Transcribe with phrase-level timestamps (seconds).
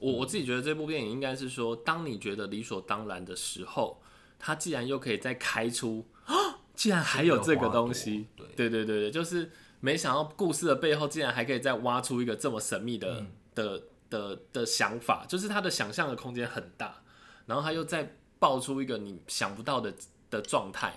[0.00, 4.02] 我我自己觉得这部电影应该是说，当你觉得理所当然的时候，
[4.38, 6.34] 它既然又可以再开出，啊，
[6.74, 9.50] 竟然还有这个东西，对对对对对，就是
[9.80, 17.02] 没想到故事的背后竟然还可以再挖出一个这么神秘的、的的的想法，就是他的想象的空间很大，
[17.46, 19.94] 然后他又再爆出一个你想不到的
[20.30, 20.96] 的状态。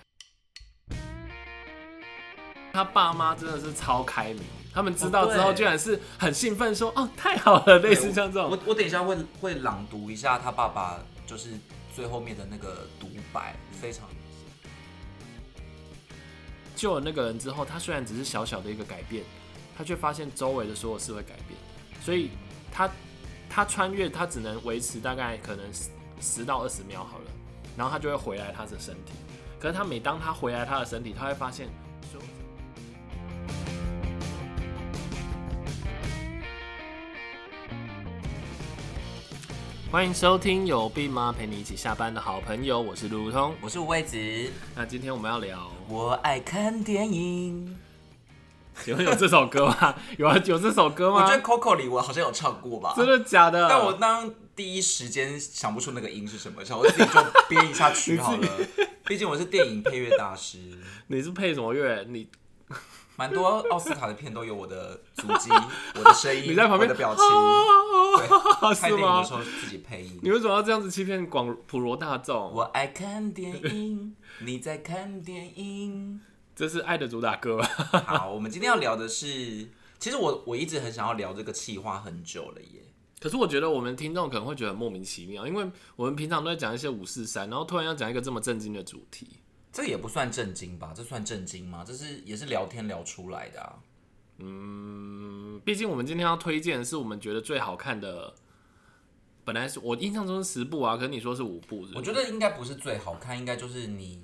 [2.74, 4.42] 他爸妈真的是超开明，
[4.74, 11.52] 他们知道之后对居然是很兴奋说：“哦，太好了！”类似像这种我，我等一下会会朗读一下他爸爸就是
[11.96, 14.10] 最后面的那个独白，非常
[16.76, 19.24] 救了那个人之后，他虽然只是小小的一个改变，
[19.78, 21.60] 他却发现周围的所有事会改变，
[22.02, 22.32] 所以
[22.72, 22.90] 他
[23.48, 27.26] 他穿越，他只能维持大概可能十十到二十秒好了，
[27.78, 29.12] 然后他就会回来他的身体。
[29.60, 31.70] 可是他每当他回来他的身体，他会发现
[39.94, 41.32] 欢迎收听有病吗？
[41.38, 43.54] 陪你一起下班的好朋友，我是路路通。
[43.62, 44.18] 我是五味子，
[44.76, 47.78] 那今天我们要聊我爱看电影。
[48.84, 49.94] 请问有这首歌吗？
[50.18, 51.18] 有啊，有这首歌吗？
[51.22, 53.70] 我觉得 Coco 里我好像有唱过吧，真的假的？
[53.70, 58.48] 但我当第一时间想不出那个音是什么，所以我自己就编一下曲好了。
[59.06, 60.58] 毕竟我是电影配乐大师，
[61.06, 62.04] 你是配什么乐？
[62.10, 62.28] 你
[63.24, 65.50] 蛮多奥斯卡的片都有我的足迹、
[65.96, 67.24] 我的声音、你在旁边的表情。
[68.18, 69.34] 对，拍电影的时？
[69.34, 70.20] 候自己配音。
[70.22, 72.52] 你为什么要这样子欺骗广普罗大众？
[72.52, 76.20] 我爱看电影，你在看电影。
[76.54, 77.66] 这是爱的主打歌吧？
[78.06, 82.82] 好，我们今天要聊的是，其实我我一直很想要聊这个气话很久了耶。
[83.22, 89.40] 可是我觉得我们听众可能会觉得很莫名其妙，因为我们平常都在讲一些五四三，然后突然要讲一个这么震惊的主题。
[89.74, 90.94] 这也不算震惊吧？
[90.96, 91.84] 这算震惊吗？
[91.86, 93.80] 这是也是聊天聊出来的啊。
[94.38, 98.36] 嗯，毕竟我们今天要推荐的是我们觉得最好看的，
[99.44, 104.24] 本来是我印象中是十部啊，可是你说是五部是是我觉得应该不是最好看，应该就是你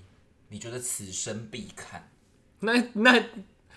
[0.49, 2.11] 你觉得此生必看，
[2.61, 3.23] 那那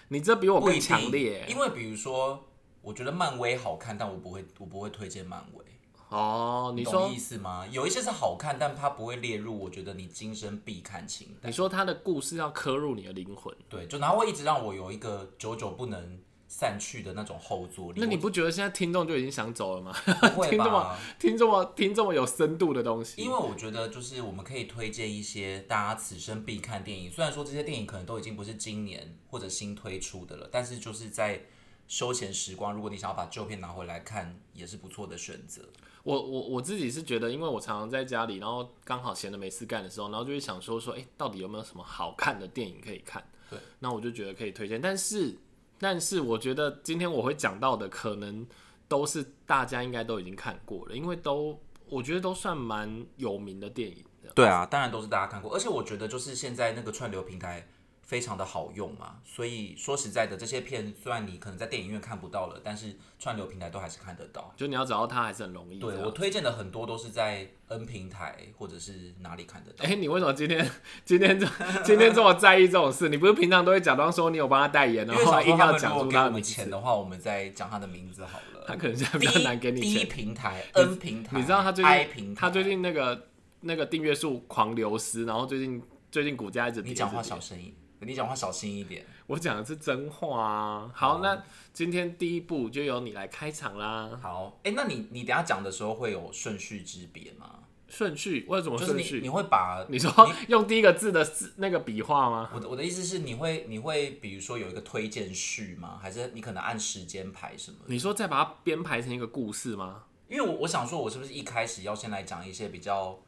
[0.08, 2.48] 你这比我更强烈因为比如说，
[2.82, 5.64] 我觉得漫威好看，但我不会我不会推荐漫威。
[6.12, 6.72] 哦。
[6.76, 7.66] 你说懂意思吗？
[7.70, 11.54] 有一些是好看，但它不会列入我觉得你今生必看清单你。
[11.54, 16.18] 说它的故事要刻入你的灵魂，对，就然后会一直让我有一个久久不能
[16.48, 18.00] 散去的那种后坐力。
[18.00, 19.94] 那你不觉得现在听众就已经想走了吗？
[20.06, 20.98] 我不会 听这么吧？
[21.18, 31.42] 听这么听这么有深度的东西，因为我觉得就是我们可以推荐一些大家此生必看电影，虽然说这些电影可能都已经不是今年或者新推出的了，但是就是在
[31.88, 35.62] 休闲时光，如果你想要把旧片拿回来看，也是不错的选择。
[36.02, 43.22] 我我我自己是觉得，因为我常常在家里，然后刚好闲的没事干的时候，然后就会想说说，哎、到底有没有什么好看的电影可以看？
[43.48, 44.80] 对，那我就觉得可以推荐。
[44.80, 45.36] 但是
[45.78, 48.46] 但是我觉得今天我会讲到的，可能
[48.88, 51.56] 都是大家应该都已经看过了，因为都
[51.88, 54.30] 我觉得都算蛮有名的电影的。
[54.34, 57.66] 对啊，当然都是大家看过，而且我觉得就是现在那个串流平台
[58.12, 64.52] 非常的好用嘛，所以说实在的，这些片虽然你可能在电影院看不到了，但是串流平台都还是看得到。
[64.54, 65.78] 就你要找到它还是很容易。
[65.78, 69.86] 对我推荐的很多都是在 N 平台或者是哪里看得到。
[69.86, 70.70] 哎、你为什么今天
[71.06, 71.46] 今天这
[71.82, 73.08] 今天这么在意这种事？
[73.08, 76.52] 你不是平常都会假装说你有帮他代言，然后他们如要讲出果给我们他的名字？
[76.52, 78.64] 钱的话，我们再讲他的名字好了。
[78.66, 80.08] 他可能现在比较难给你第一钱。
[80.08, 83.28] 平台 N 平台，你知道他最 I 近平台，他最近那个
[83.60, 86.90] 那个订阅数狂流失，然后最近最近股价一直跌。
[86.90, 87.72] 你讲话小声一，
[88.06, 89.04] 你讲话小心一点。
[89.26, 90.90] 我讲的是真话啊。
[90.94, 91.42] 好，那
[91.72, 94.18] 今天第一步就由你来开场啦。
[94.22, 97.60] 好，哎、那你你等下讲的时候会有顺序之别吗？
[97.88, 99.28] 顺序为什么顺就是你你？
[99.28, 100.10] 会把你说
[100.48, 102.50] 用第一个字的字那个笔画吗？
[102.54, 105.98] 我的我的意思是，你会你会比如说有一个推荐序吗？
[106.00, 107.76] 还是你可能按时间排什么？
[107.88, 110.04] 你说再把它编排成一个故事吗？
[110.30, 113.18] 因为我我想说，我是不是一开始要先来讲一些比较，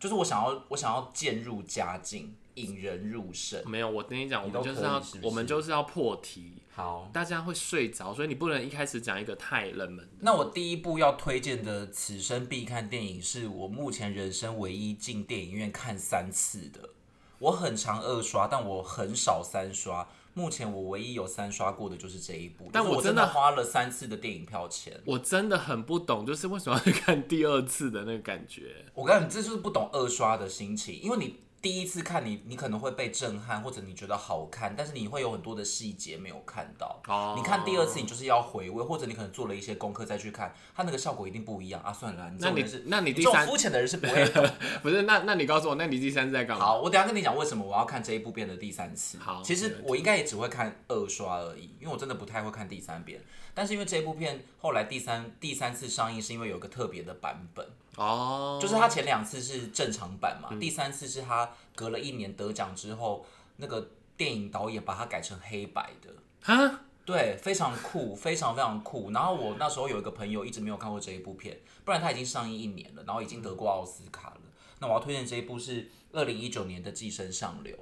[0.00, 3.62] 就是我想要我想要渐入佳境，引人入胜。
[3.66, 10.16] 没有，我跟你讲，我们就是要是是我们就是要破题，好，大家会睡着，所以你不能一开始讲一个太冷门的。
[10.20, 16.90] 那我第一部要推荐的此生必看电影，是我目前人生唯一进电影院看三次的。
[17.38, 20.08] 我很常二刷，但我很少三刷。
[20.34, 25.00] 目前我唯一有三刷过的就是这一部，但我真的的花了三次的电影票钱。
[25.04, 28.84] 我真的很不懂，就是为什么要去看第二次的那个感觉。
[28.94, 37.00] 我告诉你，这就是不懂二刷的心情，因为你第一次看你，你可能会被震撼，或者你觉得好看，但是你会有很多的细节没有看到。
[37.08, 41.92] 哦你看第二次，你就是要回味，或者你可能做了一些功课再去看，它那个效果一定不一样啊！
[41.92, 44.48] 算了，你那你是，那你这种第三肤浅的人是不会懂。
[44.82, 45.02] 不是？
[45.02, 46.64] 那那你告诉我，那你第三次在干嘛？
[46.64, 49.18] 好，我等下跟你讲为什么我要看这一部片的第三次。
[49.18, 53.20] 好其实我应该也只会看二刷而已，因为我真的不太会看第三遍。
[53.54, 57.66] 但是因为这部片后来第三第三次上映，是因为有个特别的版本，
[57.98, 66.52] 哦，就是他前两次是正常版嗯嘛，第三次是他隔了一年得奖之后，那个电影导演把它改成黑白的。
[66.54, 69.10] 啊，对，非常酷，非常非常酷。
[69.10, 74.40] 然后我那时候有一个朋友一直没有看过这一部片，不然他已经上映一年了，然后已经得过奥斯卡了。
[74.78, 77.74] 那我要推荐这一部是二零一九年的《寄生上流》，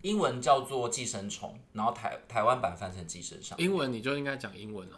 [0.00, 4.96] 英文叫做《寄生虫》，然后台台湾版翻成《寄生上流英文你就应该讲英文啊，》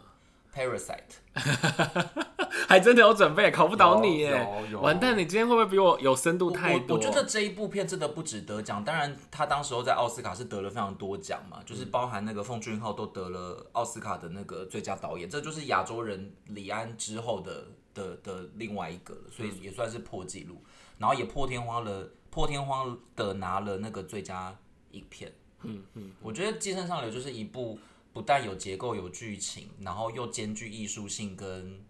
[0.55, 1.19] （Parasite）。
[2.67, 4.47] 还真的有准备，考不倒你耶！
[4.81, 6.95] 完蛋，你今天会不会比我有深度太多？
[6.95, 20.63] 我我觉得这一部片真的不值得奖，当然他当时候在奥斯卡是得了非常多奖嘛，就是包含那个奉俊昊都得了奥斯卡的那个最佳导演，这就是亚洲人李安之后的的的另外一个了，所以也算是破纪录，
[20.97, 24.55] 然后也破天荒了，破天荒的拿了那个最佳
[24.91, 25.31] 影片。
[25.61, 27.77] 嗯嗯，我觉得《寄生上流》就是一部
[28.15, 31.81] 不但有结构、有剧情，然后又兼具艺术性跟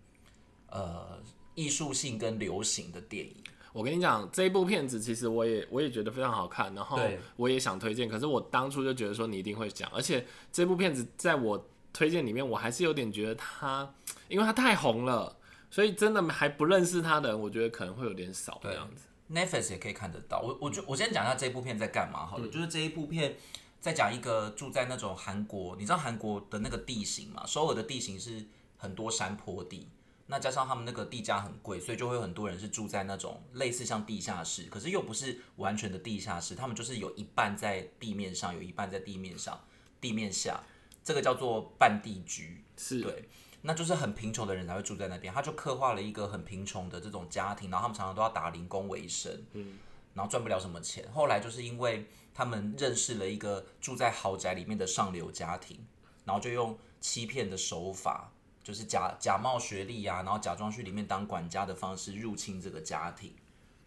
[0.72, 1.22] 呃
[1.54, 3.36] 艺术性跟流行的电影。
[3.72, 7.00] 我跟你讲，这一部片子其实我也我也觉得非常好看，然后
[7.36, 11.63] 我也想推荐，可是我当初就觉得说你一定会讲，而且这部片子在我
[11.94, 13.94] 推荐里面，我还是有点觉得它，
[14.27, 15.38] 因为它太红了，
[15.69, 19.04] 所以真的还不认识它的人，我觉得可能会有点少这样子。
[19.31, 20.42] Netflix 也可以看得到。
[20.42, 23.36] 我我就我先讲一下这部片在干嘛好了，就是这一部片
[23.85, 27.45] 在讲一个住在那种韩国，你知道韩国的那个地形嘛？
[27.45, 28.43] 首尔的地形是
[28.77, 29.87] 很多山坡地，
[30.25, 39.63] 那加上他们那个地价很贵，所以就会有很多人是住在那种类似像地下室，可是又不是完全的地下室，他们就是有一半在地面上，有一半在地面上，
[40.01, 40.63] 地面下，
[41.03, 42.63] 这个叫做半地居。
[42.75, 43.29] 是，对，
[43.61, 45.31] 那就是很贫穷的人才会住在那边。
[45.31, 49.77] 他就刻画了一个很贫穷的这种家庭，然后他们常常都要打零工为生，嗯，
[50.15, 51.07] 然后赚不了什么钱。
[51.13, 55.85] 后来就是因为他们认识了一个住在豪宅里面的上流家庭，
[56.25, 58.31] 然后就用欺骗的手法，
[58.63, 63.35] 就是假假冒学历啊，然后假装去里面当管家的方式入侵这个家庭。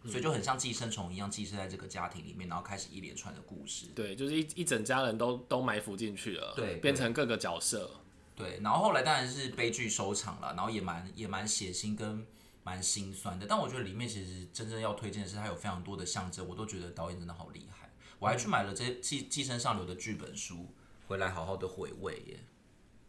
[0.04, 3.86] 所以就很像寄生虫一样寄生在这个家庭里面，然后开始一连串的故事。
[3.96, 7.90] 对，就是一一整家人都都埋伏进去了，对变成各个角色。
[8.36, 12.24] 对，然后后来当然是悲剧收场了，然后也蛮也蛮血腥跟
[12.68, 13.46] 蛮心酸的。
[13.48, 17.90] 但我觉得里面其实真正要推荐的是它有非常多的象征，我都觉得导演真的好厉害。
[18.18, 20.66] 我还去买了这《寄寄生上流》的剧本书
[21.06, 22.40] 回来，好好的回味耶。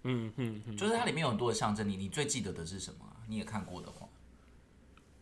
[0.04, 4.08] 嗯嗯嗯，就是它里面有很多的象征，你你最记得的是什么啊、你也看过的话，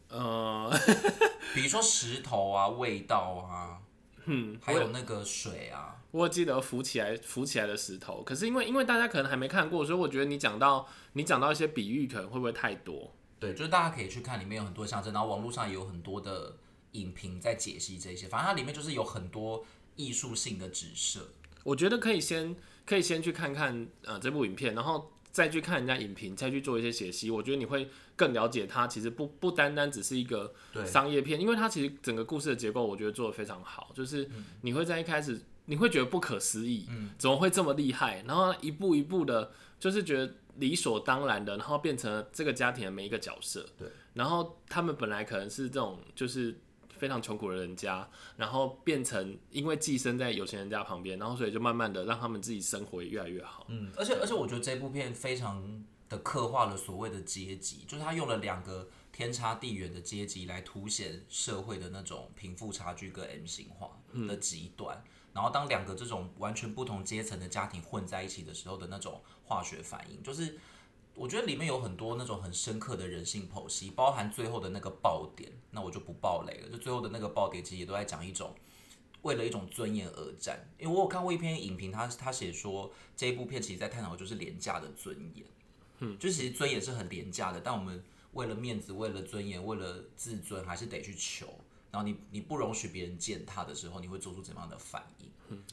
[0.09, 0.71] 呃，
[1.55, 3.81] 比如说石头啊、味道啊，
[4.25, 5.95] 嗯，还有那个水啊。
[6.11, 13.13] 我记得浮起来浮起来的石头，可是因为因为大家可能还没看过，所以我觉得你讲到你讲到一些比喻，可能会不会太多？
[13.39, 16.57] 对，就是大家可以去看，里面有很多象征，然后网络上也有很多的
[16.93, 18.27] 影评在解析这些。
[18.27, 21.29] 反正它里面就是有很多艺术性的指涉。
[21.63, 22.55] 我觉得可以先
[22.85, 27.29] 可以先去看看呃这部影片，然后再去看人家影评，再去做一些解析。
[27.29, 30.53] 我觉得你会更了解它，其实不不单单只是一个
[30.85, 34.29] 商业片，因为它其实整个故事的结构，我觉得做的非常好，就是
[34.61, 38.23] 你会在一开始你会觉得不可思议，嗯怎么会这么厉害？
[38.25, 43.65] 然后一步一步的，就是觉得理所当然的，然后变成了这个家庭的每一个角色。
[43.77, 46.59] 对，然后他们本来可能是这种就是
[46.89, 53.65] 非常穷苦的人家，然后变成因为寄生在有钱人家旁边，然后所以就慢慢的让他们自己生活也越来越好。
[53.69, 65.03] 嗯，而且而且我觉得这部片非常的刻画了所谓的阶级，就是他用了两个天差地远的阶级来凸显社会的那种贫富差距跟 M 型化的极端。
[65.33, 70.57] 然后当两个这种完全不同阶层的家庭混在一起的时候的那种化学反应，就是
[71.15, 76.69] 我觉得里面有很多那种很深刻的人性剖析，包含最后的那个爆点，那我就不爆雷了。
[76.69, 78.53] 就最后的那个爆点，其实也都在讲一种
[79.21, 80.59] 为了一种尊严而战。
[80.77, 85.45] 因为我有看过一篇影评，他他写说这一部片其实在探讨的就是廉价的尊严，
[85.99, 91.47] 嗯，就其实尊严是很廉价的，但我们为了面子、为了尊严、为了自尊，还是得去求。
[91.89, 95.25] 然后你你不容许别人践踏的时候，你会做出怎么样的反应？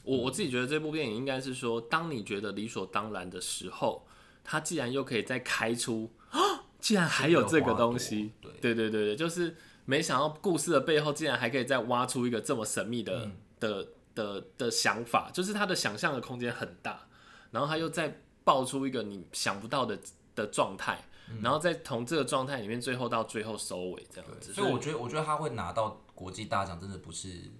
[0.03, 4.05] 我我自己觉得这部电影应该是说，当你觉得理所当然的时候，
[4.43, 6.39] 它既然又可以再开出，啊
[6.79, 9.55] 竟然还有这个东西，对对对对对，就是
[9.85, 17.07] 没想到故事的背后竟然还可以再挖出一个这么神秘的、的的的想法，就是他的想象的空间很大，
[17.51, 19.99] 然后他又再爆出一个你想不到的
[20.35, 21.03] 的状态，
[21.41, 27.51] 然后再从这个状态里面最后到最后收尾这样子，所以我觉得，我觉得他会拿到国际大奖，真的不是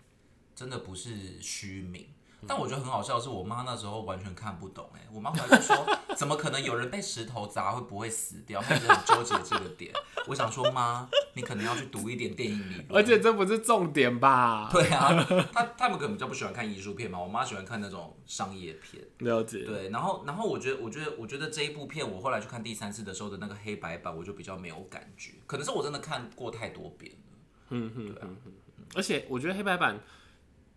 [0.55, 2.07] 真的不是虚名。
[2.47, 5.83] 但我觉得很好笑的是，我妈那时候完全看不懂、哎，我妈回来就说，
[6.15, 8.61] 怎么可能有人被石头砸会不会死掉？
[8.61, 9.91] 她一直很纠结这个点。
[10.27, 12.85] 我想说，妈，你可能要去读一点电影理论。
[12.91, 14.69] 而且这不是重点吧？
[14.71, 19.03] 对啊，他他们可能比较不喜欢看艺术片嘛，我妈喜欢看那种商业片。
[19.19, 19.63] 了解。
[19.63, 27.37] 对，然后然后我觉得我觉得我觉得这一部片，我后来去看第三次的时候的那个黑白版，我就比较没有感觉，可能是我真的看过太多遍了。
[27.69, 28.53] 嗯哼哼哼。
[28.93, 29.99] 而且我觉得黑白版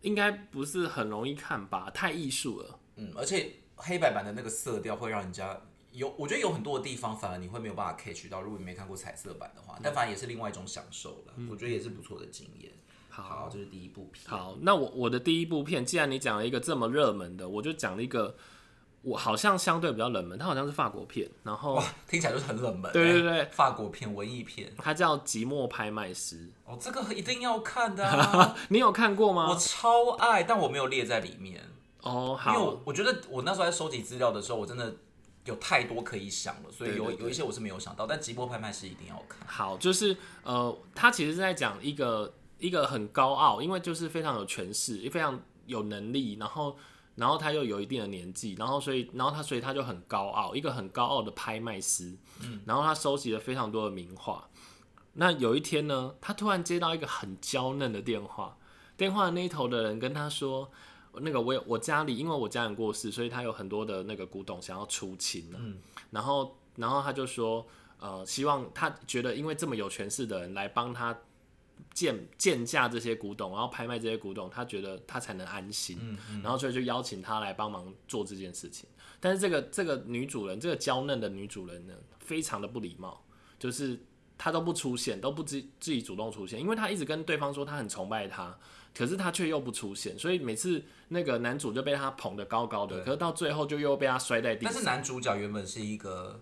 [0.02, 2.78] 应该不是很容易看吧，太艺术了。
[2.96, 5.60] 嗯，而且黑白版的那个色调会让人家
[5.92, 11.34] 有，我觉得有很多的地方反而你会没有办法 catch 到，如果你没看过彩色版的话，但反而也是另外一种享受了。
[11.50, 12.72] 我觉得也是不错的经验。
[13.08, 14.24] 好，这是第一部片。
[14.28, 18.36] 好，那我我的第一部片，既然你讲了一个这么热门的，我就讲了一个
[19.02, 22.92] 我好像相对比较冷门，它好像是法国片，然后，听起来就是很冷门。
[22.92, 26.36] 对对对，法国片、文艺片，它叫《寂寞拍卖师》。
[26.64, 28.56] 哦，这个一定要看的啊！
[28.68, 29.48] 你有看过吗？
[29.48, 31.62] 我超爱，但我没有列在里面。
[32.02, 34.94] 哦，好因为好，我我觉得我那时候在收集资料的时候，我真的
[35.44, 39.46] 有太多可以想了，所以有有一些我是没有想到，但《直播拍卖师》一定要看。
[39.46, 46.76] 好，就是呃，他其实是在讲一个一个很高傲，因为就是非常有权势，也非常有能力，然后
[47.18, 54.48] 然后他又有一定的年纪，然后所以然后他所以他就很高傲，一个很高傲的拍卖师，嗯，然后他收集了非常多的名画。
[55.14, 58.56] 那有一天呢，他突然接到一个很娇嫩的电话，
[58.96, 60.70] 电话的那一头的人跟他说。
[61.20, 65.58] 那个我有我家里，因为我家人过世，所以他有很多的那个古董想要出清呢、
[66.10, 67.66] 然后然后他就说，
[67.98, 71.18] 呃，希望他觉得因为这么有权势的人来帮他
[71.92, 78.88] 鉴鉴价这些古董，然后拍卖这些古董，他觉得他才能安心，然后所以就邀请他来帮忙做这件事情。
[79.20, 83.24] 但是这个这个女主人，这个娇嫩的女主人呢，非常的不礼貌，
[83.58, 83.98] 就是
[84.36, 88.56] 她都不出现，都不自自己主动出现，因为她一直跟对方说她很崇拜他，
[88.94, 94.72] 可是她却又不出现，所以每次那个男主就被她捧得高高的，可是到最后就又被她摔在地上。
[94.72, 96.40] 但是男主角原本是一个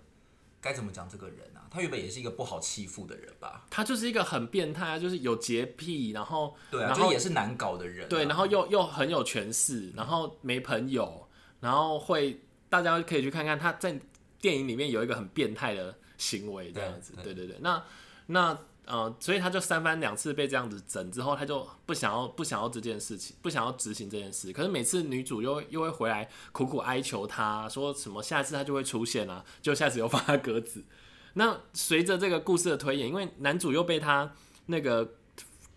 [0.67, 1.63] 该怎么讲这个人啊？
[1.71, 3.65] 他原本也是一个不好欺负的人吧？
[3.71, 11.29] 他就是一个很变态啊，就是有洁癖，然后对啊，然后也是难搞的人啊、对，然后又又很有权势，然后没朋友，
[11.61, 13.99] 然后会大家可以去看看他在
[14.41, 17.83] 电影里面有一个很变态的行为这样子，对对对对，那
[18.27, 24.53] 那呃，所以他就三番两次被这样子整之后，他就不想要不想要这件事情，不想要执行这件事。
[24.53, 30.85] 可是每次女主又又会回来苦苦哀求他，说什么下次他就会出现啊，就下次又放他鸽子。
[31.35, 34.33] 那随着这个故事的推演，因为男主又被他
[34.67, 35.17] 那个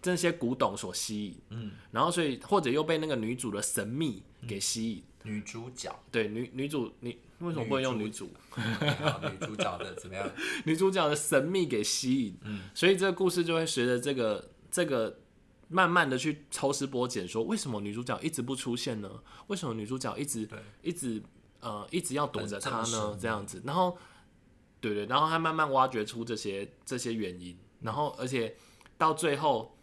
[0.02, 5.04] 这些古董所吸引，嗯，然后所以或者又被那个女主的神秘给吸引。
[5.24, 8.30] 女主角，对，女女主，你为什么不能用女主？
[8.50, 10.30] 好 女主角的怎么样？
[10.66, 15.20] 女主角的神秘给吸引，嗯，所以这个故事就会随着这个这个
[15.70, 19.10] 慢慢的去抽丝剥茧，说为什么女主角一直不出现呢？
[19.48, 20.48] 为什么女主角一直
[20.82, 21.22] 一直
[21.62, 23.18] 呃一直要躲着他呢？
[23.20, 23.98] 这样子，然后
[24.82, 28.56] 对对，然后他慢慢挖掘出这些这些原因，然后而且
[28.98, 29.78] 到最后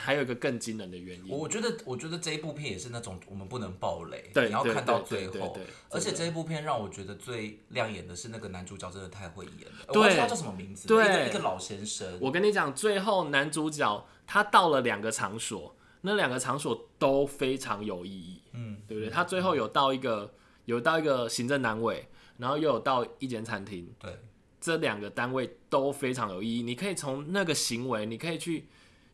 [0.00, 5.56] 还有一个更惊人的原因，我觉得，我觉得这一部片也是那种我们不能爆雷，对对你要看到最后。
[5.90, 10.02] 而且这一部片让我觉得最亮眼的是那个男主角真的太会演了，对。
[10.02, 11.04] 我不知道叫什么名字，对。
[11.04, 19.10] 一个一个老先生，我跟你讲，最后男主角他到了两个场所，那两个场所都非常有意义，嗯，对不对？
[19.10, 20.32] 他最后有到一个
[20.64, 24.18] 有到一个行政单位，然后又有到一间餐厅，对，
[24.60, 26.62] 这两个单位都非常有意义。
[26.62, 28.66] 你可以从那个行为，你可以去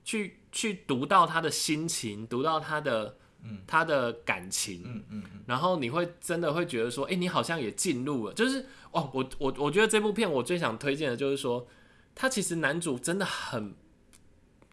[0.07, 3.19] 去去读到他的心情，读到他的。
[3.65, 11.65] 他的感情，嗯嗯嗯，然后你会真的会觉得说，哎、你好像也进入了，就是哦，我我我觉得这部片我最想推荐的就是说，
[12.13, 13.73] 他其实男主真的很，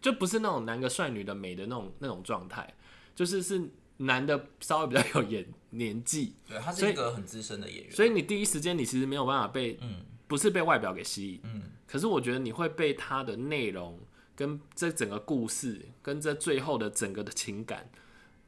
[0.02, 2.74] 就不是那种男的帅女的美的那种那种状态，
[3.14, 3.62] 就是是
[3.98, 10.04] 男的稍微比较有演年纪，对，他是一个很资深的演员，所以你第一时间你其实没有办法被，嗯。
[10.26, 14.00] 不是被外表给吸引，嗯，可是我觉得你会被他的内容
[14.36, 17.88] 跟这整个故事跟这最后的整个的情感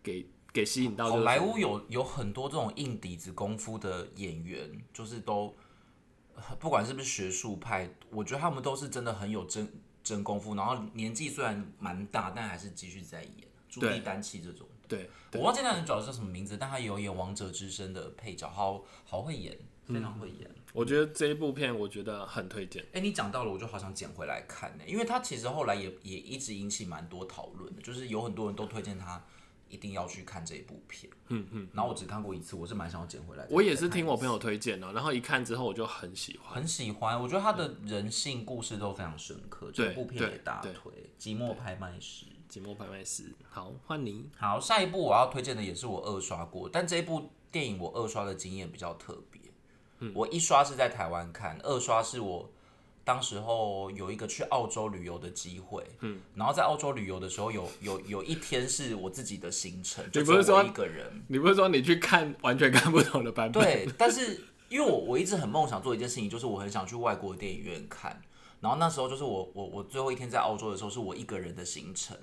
[0.03, 1.11] 给给吸引到。
[1.11, 5.55] 好莱坞有有很多这种硬底子功夫的演员，就是都
[6.59, 9.69] 不管是不是学术派，我觉得他们都是真的很有真
[10.03, 13.47] 真功夫，然后年纪虽然蛮大，但还是继续在演。
[13.69, 20.51] 朱莉丹气这种，对，我忘记那人主角叫什么名字，但他有演《王者之声》的配角，好好会演，非常会演。
[20.77, 22.85] 我觉得这一部片我觉得很推荐。
[22.93, 29.25] 哎、你讲到了，我就好想捡回来看呢、因为它其实后来也也一直引起蛮多讨论的，就是有很多人都推荐他
[29.71, 31.11] 一定要去看这一部片。
[31.29, 31.69] 嗯嗯。
[31.73, 33.47] 然后我只看过一次，我是蛮想要捡回来。
[33.49, 37.19] 我也是听我朋友推荐的，然后一看之后我就很喜欢，很喜欢。
[37.19, 40.93] 我觉得他的人性故事都非常深刻，这部片也大推。
[41.19, 43.33] 寂寞拍卖师，寂寞拍卖师。
[43.49, 44.29] 好，换你。
[44.37, 49.36] 好，下一部我要推荐的也是我二刷过，但这一部电影我二刷的经验比较特别。
[50.15, 52.51] 我一刷是在台湾看，二刷是我。
[53.07, 63.63] 当时候有一个去澳洲旅游的机会，嗯，然后在澳洲旅游的时候，有有有一天是我自己的行程，就不是说一个人，你不是说你去看完全看不懂的版本？
[63.63, 68.21] 对，但是因为我我一直很梦想做一件事情，就是我很想去外国电影院看，
[68.59, 72.17] 然后那时候就是我我我最后一天在澳洲的时候，是我一个人的行程，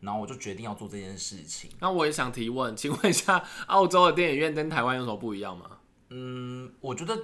[0.00, 1.70] 然后我就决定要做这件事情。
[1.78, 5.66] 那我也想提问，请问一下，澳洲的电影院跟台湾有什么不一样吗？
[6.12, 7.18] 嗯，我觉得。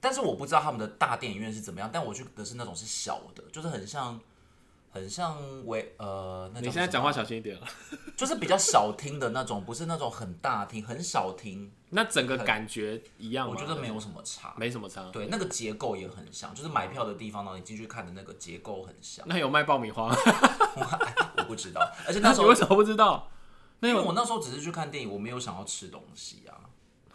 [0.00, 4.18] 但是我不知道他们的大电影院是怎么样，但我去的是那种是小的，就是很像，
[4.92, 7.58] 很像为呃，那你现在讲话小心一点
[8.16, 11.68] 就是比较小厅的那种，不是那种很大厅，很小厅。
[11.90, 15.02] 那整个感觉一样我觉得没有什么差，没什么差。
[15.10, 19.26] 对，那个结构也很像，就是买票的地方呢，你进去看的那个结构很像。
[19.28, 20.14] 那有卖爆米花？
[21.38, 23.28] 我不知道，而且那时候为什么不知道？
[23.80, 26.54] 因为我那时候只是去看电影，我没有想要吃东西啊。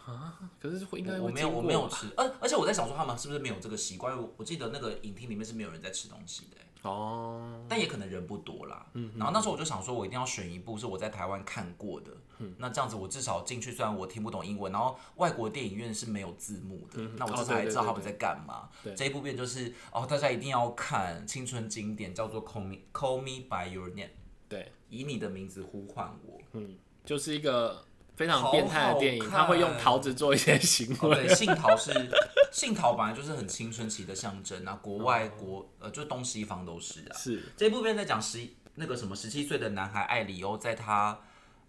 [0.04, 4.16] 啊，可是会应该我没有我没有吃，而而且我在想说他们是不是没有这个习惯？
[4.16, 8.86] 我我记得那个影厅里面是没有人在吃东西的哦，但也可能人不多啦。
[8.92, 12.12] 嗯，然后那时候我就想说，我一定要选一部是我在台湾看过的，
[12.58, 18.68] 那这样子我至少进去，虽然我听不懂英文，然后外国电影院是没有字幕的，那我至少还知道他们在干嘛。
[18.94, 24.08] 这一部片就是哦，大家一定要看青春经典，叫做《Call Me Call Me By Your Name》，
[24.50, 26.38] 对，以你的名字呼唤我。
[26.52, 27.86] 嗯，就是一个。
[28.16, 31.26] 非常变态的电影，他会用桃子做一些行为。
[31.26, 31.92] 对，杏桃是
[32.52, 34.78] 杏桃，本来就是很青春期的象征啊。
[34.82, 37.16] 国外国呃，就东西方都是啊。
[37.16, 41.20] 是这部片在讲十那个什么十七岁的男孩艾里欧，在他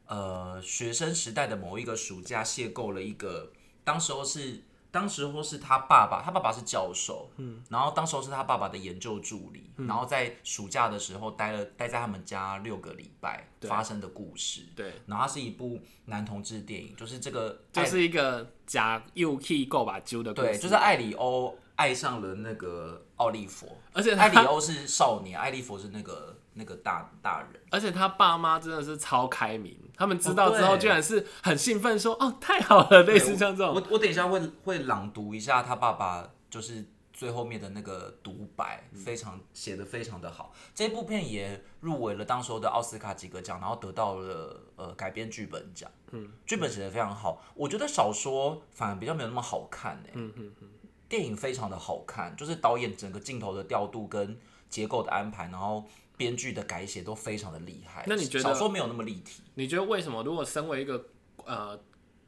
[0.08, 3.52] 呃学生时代的某一个暑假，邂逅了一个，
[3.84, 4.64] 当时候是。
[4.96, 26.36] 当时候是他爸爸，他爸爸是教授，嗯，然后当时候是他爸爸的研究助理，然后在暑假的时候待了待在他们家六个礼拜发生的故事，对，然后它是一部男同志电影，就是这个就是一个假 UK 够把揪的故事，对，就是艾里欧爱上了那个奥利佛，而且艾里欧是少年，艾利佛是那个。
[26.58, 33.76] 那个大大人，而且他爸妈真的是超开明，他们知道之后居然是很兴奋，说哦太好了，类似像这种。
[33.76, 40.54] 我我等一下会会朗读一下他爸爸就是最后面的那个独白，非常写的非常的好。
[40.74, 45.92] 这部片也入围了当时候的奥斯卡几个奖，然后得到了呃改编剧本奖。
[46.12, 50.12] 嗯，剧本写的非常好，我觉得小说反而比较没有那么好看哎。
[50.14, 50.70] 嗯嗯嗯，
[51.16, 54.38] 电影非常的好看，就是导演整个镜头的调度跟
[54.70, 55.86] 结构的安排，然后。
[56.18, 58.06] 编剧的改写都非常的厉害。
[58.08, 59.44] 那你觉得小说没有那么立体？
[59.56, 60.24] 你觉得为什么？
[60.24, 61.08] 如果身为一个
[61.44, 61.78] 呃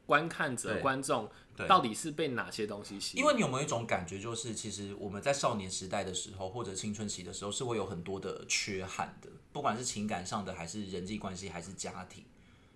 [0.04, 1.26] 观看者、观众，
[1.66, 3.22] 到底是被哪些东西吸引？
[3.22, 12.22] 因为你有没有一种感觉，就是其实我们在少年时代的时候，或者青春期的时候，是会有很多的缺憾的，不管是情感上的，还是人际关系，还是家庭。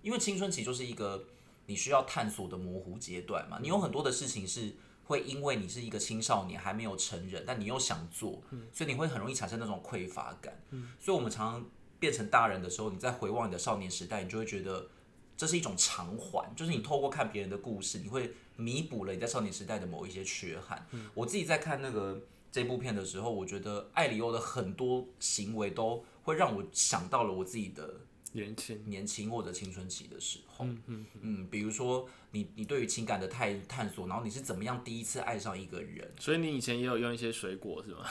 [0.01, 1.27] 因为青春期就是一个
[1.67, 4.75] 你需要探索的模糊阶段嘛，你有很多的事情是。
[5.05, 10.63] 会因为你是一个青少年，还没有成人，但你又想做，所以你会很容易产生那种匮乏感。
[11.01, 14.89] 所以，我们常常变成大人的时候，你在回望你的少年时代，你就会觉得
[15.37, 20.87] 这是一种偿还，就是你透过看别人的故事，你会弥补了你在少年时代的某一些缺憾。
[21.15, 28.01] 我自己在看那个这部片的时候，我觉得艾里欧的很多行为都会让我想到了我自己的。
[28.33, 36.11] 年轻、年轻或者青春期的时候，嗯嗯嗯，比如说你你对于情感的探探索，然后你是怎么样第一次爱上一个人？
[36.19, 38.05] 所以你以前也有用一些水果是吗？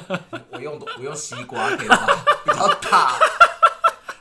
[0.50, 3.18] 我用我用西瓜， 比较大。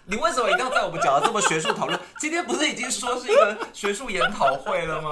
[0.10, 2.00] 你为什么一定要在我们讲的这么学术讨论？
[2.20, 5.12] 今天不是已经说是一个学术研讨会了吗？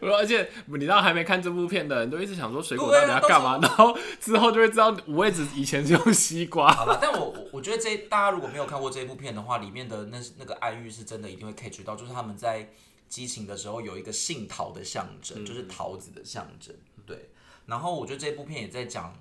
[0.00, 6.72] 而且你知道还没看这部片的人都一直想说水果到底要干嘛，然后之后就会知道五味子以前是用西瓜。
[6.72, 12.70] 好了，但我我我觉得这大家如果没有看过这部片的话，里面的那那个暗喻是真的一定会 catch 到，就是他们在
[13.08, 16.74] 激情的时候有一个杏桃的象征，就是桃子的象征。
[17.06, 17.30] 对，
[17.66, 19.14] 然后我觉得这部片也在讲。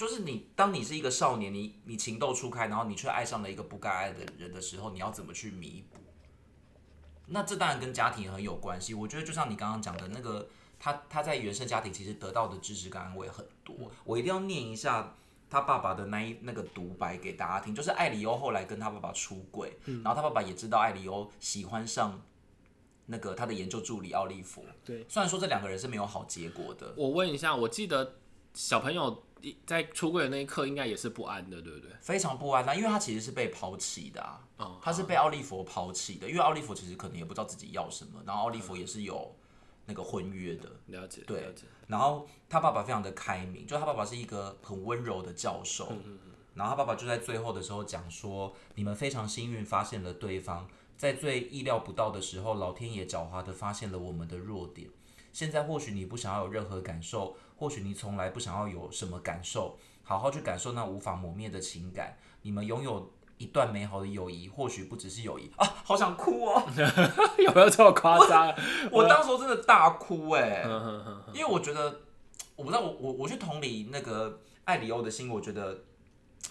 [0.00, 5.98] 就是你，当你是一个少年，你你情窦初开，然后你却爱上了一个不该爱的人的时候，你要怎么去弥补？
[7.26, 8.94] 那这当然跟家庭很有关系。
[8.94, 13.76] 我觉得就像你刚刚讲的那个，他他在原生家庭其实得到的支持跟安慰很多。
[14.04, 15.14] 我一定要念一下
[15.50, 22.18] 他爸爸的那一那个独白给大家听，就是艾里欧后来跟他爸爸出轨，然后他爸爸也知道艾里欧喜欢上
[23.04, 24.64] 那个他的研究助理奥利弗。
[24.82, 26.94] 对，虽然说这两个人是没有好结果的。
[26.96, 28.14] 我问一下，我记得
[28.54, 29.24] 小朋友。
[29.42, 31.90] 一在出柜的那一刻应该也是不安的，对不对？
[32.00, 39.34] 非常不安啊，因为他其实是被抛弃的啊，哦，他是被奥利弗抛弃的，因为奥利弗其实可能也不知道自己要什么，然后奥利弗也是有
[39.86, 46.18] 那个婚约的，了解，对了解，然后他爸爸非常的开明，就他爸爸是一个很温柔的教授，嗯嗯
[46.54, 54.90] 然后他爸爸就在最后的时候讲说，你们非常幸运发现了对方，在最意料不到的时候，老天爷狡猾的发现了我们的弱点。
[55.32, 62.16] 现在或许你不想要有任何感受，或许你从来不想要有什么感受，好好去感受那无法磨灭的情感。
[62.40, 66.62] 你们拥有一段美好的友谊，或许不只是友谊啊，好想哭哦！
[67.36, 68.48] 有没有这么夸张？
[68.90, 70.64] 我当时候真的大哭哎、
[71.34, 72.00] 因为我觉得，
[72.56, 75.84] 我不知道我我我去同理那个艾里欧的心，我觉得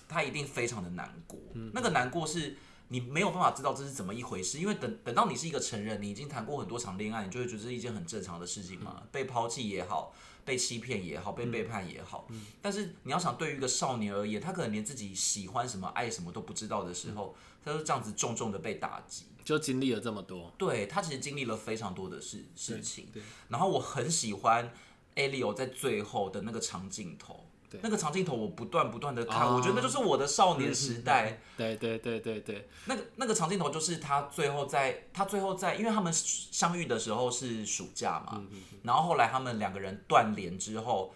[0.07, 1.39] 他一定非常的难过。
[1.73, 2.55] 那个难过是
[2.89, 9.01] 你没有办法知道这是怎么一回事，因为等等到你是一个成人，你已经谈过很多场恋爱，你就会觉得这是一件很正常的事情嘛。
[9.11, 10.13] 被抛弃也好，
[10.49, 12.27] 被欺骗也好，被背叛也好，
[12.59, 19.25] 但是你要想，对于一个少年而言，他可能连自己喜欢什么、爱什么都不知道的时候，他就这样子重重的被打击。
[19.45, 24.73] 就经历了这么多，对他其实经历了非常多的事事情，对，然后我很喜欢
[25.15, 27.79] Elio 在最后的那个长镜头，对。
[27.83, 31.41] 那个长镜头我不断不断的看，哦我觉得那就是我的少年时代。
[31.57, 41.13] 对对对对对，那个那个长镜头就是他最后在，他最后在，因为他们相遇的时候是暑假嘛，嗯然后后来他们两个人断联之后，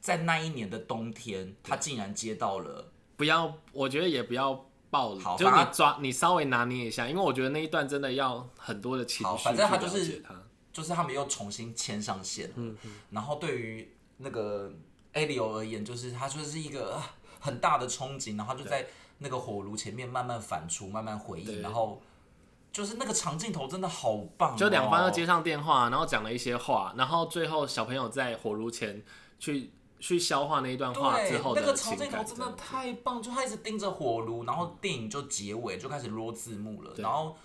[0.00, 10.22] 在那一年的冬天，他竟然接到了，不要，我觉得也不要爆好，就你抓，你稍微拿捏一下，因为我觉得那一段真的要很多的情绪好反正他就是
[10.72, 12.74] 就是他们又重新牵上线了。
[13.10, 14.72] 然后对于那个
[15.14, 18.86] Elio 而言，就是他就是一个啊很大的憧憬，然后就在
[19.18, 22.02] 那个火炉前面慢慢反刍，慢慢回忆，然后
[22.72, 29.02] 就是那个长镜头真的好棒、哦，就两方都接上电话，然后讲了一些话，然后最后小朋友在火炉前
[29.38, 37.36] 去去消化那一段话之对，后那个长镜头真的太棒，就他一直盯着火炉，然后电影就结尾就开始落字幕了，然后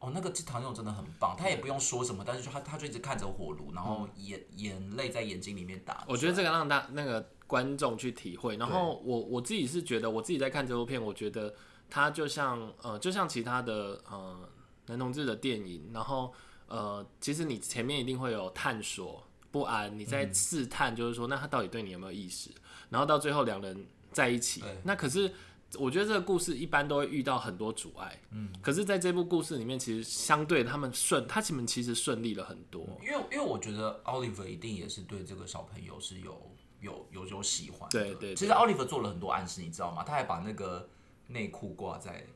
[0.00, 6.04] 哦，那个唐勇真的很棒，他也不用说什么，但是就他他就一直看着火炉，然后眼眼泪在眼睛里面打。
[6.06, 8.56] 我觉得这个让大那个观众去体会。
[8.56, 11.52] 然后我我自己是觉得，我自己在看这部片，我觉得
[11.90, 14.48] 他就像呃，就像其他的呃
[14.86, 16.32] 男同志的电影，然后
[16.68, 22.50] 呃，其实你前面一定会有探索不安，你在试探，就是说，那他到底对你有没有意识？
[22.88, 25.34] 然后到最后两人在一起，那可是。
[25.78, 36.50] 我觉得这个故事一般都会遇到很多阻碍，嗯，可是在这部故事里面，其实相对他们顺，他们其实顺利了很多，因为因为我觉得 Oliver 一定也是对这个小朋友是有
[36.80, 38.00] 有有有喜欢的。
[38.00, 40.02] 对对对其实 Oliver 做了很多暗示，你知道吗？
[40.04, 40.88] 他还把那个
[41.26, 42.26] 内裤挂在。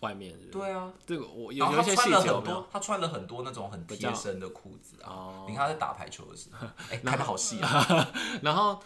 [0.00, 5.10] 外面是是对啊，这个我有有一些细节有没有多，他穿了很多那种很贴身的裤子啊。
[5.10, 8.12] 哦你看他在打排球的时候， 哎，看的好细啊。
[8.40, 8.80] 然后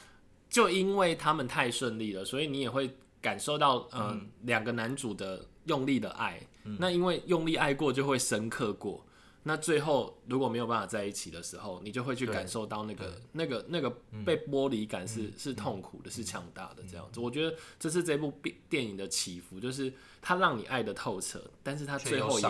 [0.48, 6.38] 就因为他们太顺利了，所以你也会感受到，嗯，两、个男主的用力的爱。
[6.78, 9.02] 那因为用力爱过，就会深刻过。
[9.44, 13.90] 那最后如果没有办法在一起的时候，你就会去感受到那个、那个、那个
[14.24, 17.18] 被剥离感是、是痛苦的，是强大的这样子。
[17.18, 22.46] 我觉得这是这部电电影的起伏，就是它让你爱的透彻，但是它最后也。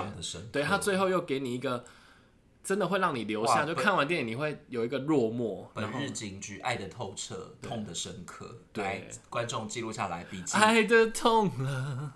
[0.51, 1.83] 对他最后又给你一个
[2.63, 8.63] 真的会让你留下，就看完电影你会有一个落寞，本日警句，爱的透彻，痛的深刻。
[8.73, 10.57] 对，观众记录下来笔记。
[10.57, 12.15] 爱的痛了，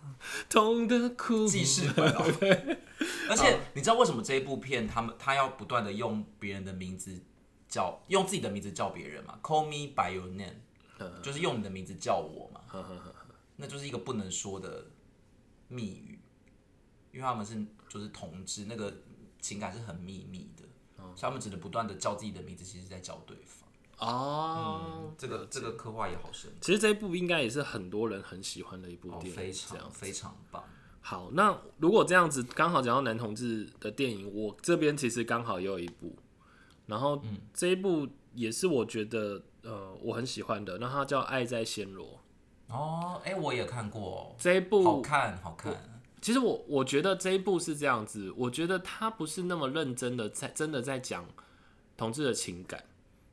[0.48, 2.76] 痛的哭，记事本哦。
[3.28, 7.20] 而且你知道为什么这一部片他们他要不断的用别人的名字
[7.68, 10.54] 叫用自己的名字叫别人嘛？Call me by your name，
[11.22, 12.61] 就是用你的名字叫我嘛。
[13.56, 14.87] 那就是一个不能说的
[15.66, 16.20] 密语，
[17.11, 18.92] 因为他们是就是同志，那个
[19.46, 20.64] 情感是很秘密的，
[21.14, 24.09] 所以他们只能不断的叫自己的名字，其实在叫对方。
[24.09, 25.14] 哦。
[25.16, 30.64] 这个这个刻画也好深，其实这一部应该也是很多人很喜欢的一部哦，电影，非常非常棒。
[31.00, 31.30] 好。
[31.32, 36.16] 那如果这样子刚好讲到男同志的电影，我这边其实刚好也有一部，
[36.87, 37.22] 然后
[37.54, 42.20] 这一部也是我觉得呃我很喜欢的，那它叫《爱在暹罗》。
[42.74, 45.95] 哦，哎、我也看过，这一部好看好看。
[46.26, 51.24] 其实我我觉得这一部是这样子，我觉得他不是那么认真的在真的在讲
[51.96, 52.82] 同志的情感。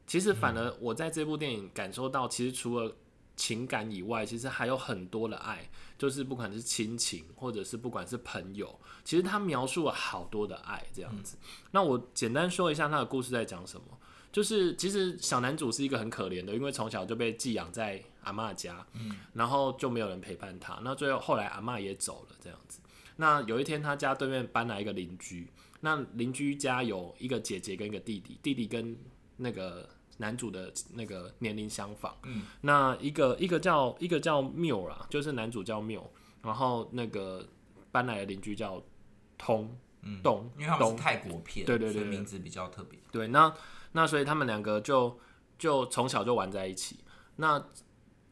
[0.05, 2.95] 其实反而我在这部电影感受到，其实除了
[3.35, 11.35] 情感以外，其实还有很多的爱，就是不管是亲情，或者是不管是朋友，其实他描述了好多的爱这样子。
[11.71, 13.85] 那我简单说一下他的故事在讲什么。
[14.33, 20.81] 就是其实小男主是一个很可怜的，因为从小就被寄养在阿嬷家，嗯然后就没有人陪伴他。
[20.83, 22.79] 那最后后来阿嬷也走了，这样子。
[23.15, 25.47] 那有一天他家对面搬来一个邻居，
[25.81, 28.97] 那邻居家有一个姐姐跟一个弟弟，弟弟跟
[29.37, 32.17] 那个男主的那个年龄相仿。
[32.23, 36.09] 嗯，那一个一个叫一个叫缪啦，就是男主叫缪，
[36.41, 37.47] 然后那个
[37.91, 38.83] 搬来的邻居叫
[39.37, 39.77] 通
[40.23, 42.99] 东，因为他们是泰国片，对对对名字比较特别。
[43.11, 43.53] 对，那
[43.93, 45.17] 那所以他们两个就
[45.57, 46.99] 就从小就玩在一起。
[47.37, 47.65] 那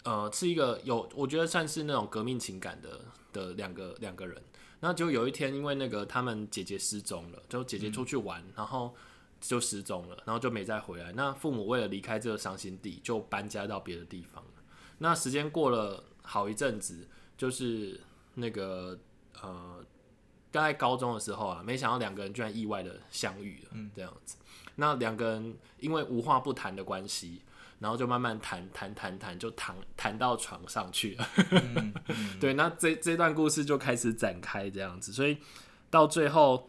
[0.03, 3.01] 呃，是一个有我觉得算是那种革命情感的
[3.33, 4.41] 的两个两个人。
[4.83, 8.95] 那就有一天，因为那个他们姐姐失踪了，就姐姐出去玩，然后
[9.39, 11.11] 就失踪了，然后就没再回来。
[11.13, 14.49] 那父母为了离开这个伤心地，就搬家到别的地方了。
[14.97, 18.01] 那时间过了好一阵子，就是
[18.33, 18.97] 那个
[19.39, 19.85] 呃，
[20.51, 24.35] 大概高中的时候啊，没想到两个人居然意外的相遇了，这样子。
[24.81, 27.43] 那两个人因为无话不谈的关系，
[27.77, 31.29] 然后就慢慢谈谈谈谈，就谈谈到床上去了。
[32.41, 35.37] 对，那这这段故事就开始展开这样子，所以
[35.91, 36.67] 到最后，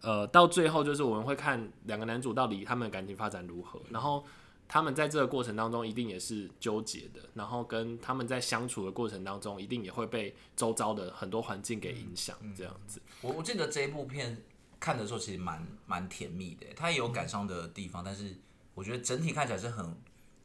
[0.00, 4.24] 呃，到最后就是我们会看两个男主到底他们的感情发展如何，然后
[4.66, 13.02] 他们在这个过程当中一定也是纠结的，然后跟他们在相处的过程当中，一定也会被周遭的很多环境给影响，这样子。
[13.20, 14.40] 我我记得这一部片
[14.80, 18.34] 看的时候其实蛮蛮甜蜜的，它也有感伤的地方，但是
[18.74, 19.94] 我觉得整体看起来是很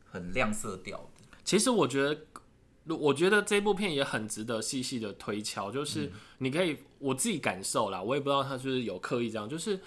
[0.03, 1.25] 很亮色调的。
[1.45, 9.79] 其实我觉得，我觉得这部片也很值得细细的推敲，就是你可以我自己感受啦，我也不知道他是不是有刻意这样，就是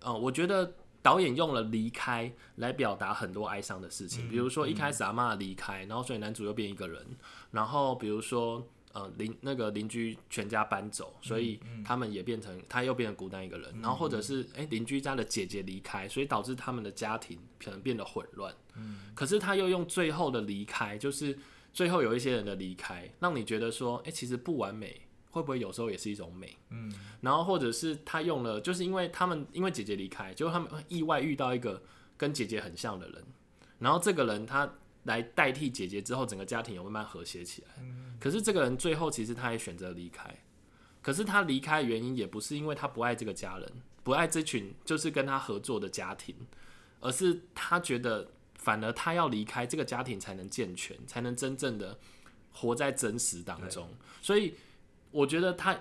[0.00, 7.06] 呃，我觉得导演用了离开来表达很多哀伤的事情，比如说一开始阿妈离开，然后所以男主又变一个人，
[7.50, 8.66] 然后比如说。
[8.92, 18.52] 呃，邻那个邻居全家搬走，所以他们也变成他又变成孤单一个人，然后或者是哎邻居家的姐姐离开，所以导致他们的家庭可能变得混乱。
[19.14, 21.38] 可是他又用最后的离开，就是
[21.72, 25.00] 最后有一些人的离开，让你觉得说，哎、其实不完美
[25.30, 26.56] 会不会有时候也是一种美？
[26.70, 31.80] 嗯，然后或者是他用了，就是因为他们因为姐姐离开，结果他们意外遇到一个
[32.16, 33.24] 跟姐姐很像的人，
[33.78, 34.68] 然后这个人他
[35.04, 37.84] 来代替姐姐之后，整个家庭有慢慢和谐起来。
[38.20, 40.32] 可是这个人最后其实他也选择离开，
[41.00, 43.72] 可是他离开的原因也不是因为他不爱这个家人，
[44.04, 46.36] 不爱这群就是跟他合作的家庭，
[47.00, 51.98] 而是他觉得反而他要离开这个家庭才能健全，才能真正的
[52.52, 53.88] 活在真实当中。
[54.20, 54.54] 所以
[55.10, 55.74] 我觉得他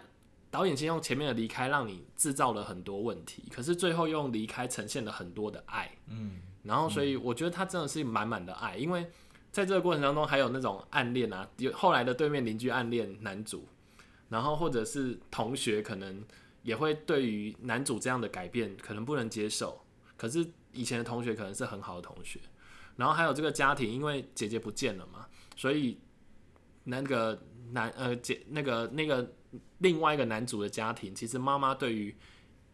[0.49, 5.91] 导演先用前面的离开让你制造了很多问题，可是最后用离开呈现了很多的爱。
[6.07, 9.05] 嗯，然后所以我觉得他真的是满满的爱，因为。
[9.51, 13.67] 在这个过程当中，还有那种暗恋啊，有后来的对面邻居暗恋男主，
[14.29, 16.23] 然后或者是同学可能
[16.61, 19.81] 也会对于男主这样的改变可能不能接受，
[20.15, 22.39] 可是以前的同学可能是很好的同学，
[22.95, 25.97] 然后还有这个家庭，因为姐姐不见了嘛，所以
[26.83, 29.33] 那个男呃姐那个那个
[29.79, 32.15] 另外一个男主的家庭，其实妈妈对于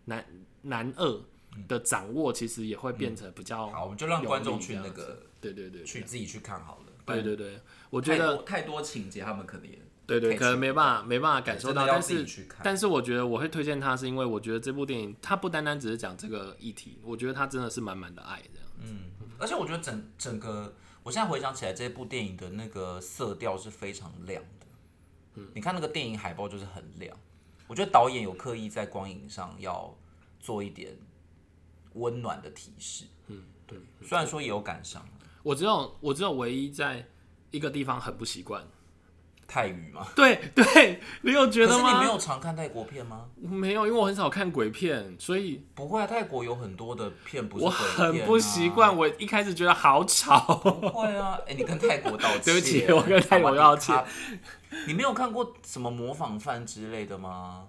[0.05, 0.25] 男
[0.63, 1.21] 男二
[1.67, 6.93] 的掌握，其实也会变成比较好，我们就让观众去那个对对对，去自己去看好了。
[7.05, 7.53] 对对对，
[7.89, 12.25] 我我觉得太多情节，他们可能也对对，可能没办法没办法感受到，但是。
[12.63, 18.89] 但是我觉得我会推荐它，是因为我觉得这部电影它不单单只是讲这个议题，我觉得它真的是满满的爱这样。
[19.37, 24.65] 而且我觉得整整个，我现在回想起来，这部电影的那个色调是非常亮的。
[25.35, 27.15] 嗯，你看那个电影海报就是很亮。
[27.67, 29.95] 我觉得导演有刻意在光影上要
[30.39, 30.95] 做一点
[31.93, 33.05] 温暖的提示。
[33.27, 33.79] 嗯，对。
[34.03, 35.07] 虽然说也有感伤，
[35.45, 37.05] 我只有我只有唯一在
[37.51, 38.63] 一个地方很不习惯。
[39.47, 40.07] 泰语吗。
[40.15, 41.93] 对对，你有觉得吗？
[41.93, 43.27] 你没有常看泰国片吗？
[43.39, 48.97] 没有，因为我很少看鬼片，所以不会啊，泰国有很多的片不是我鬼片、啊、很不习惯。
[48.97, 50.39] 我一开始觉得好吵。
[50.63, 52.41] 不会啊，哎、你跟泰国道歉。
[52.43, 54.03] 对不起我跟泰国道歉。
[54.87, 57.67] 你没有看过什么模仿犯之类的吗？